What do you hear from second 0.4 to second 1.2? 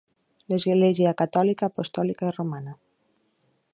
L'Església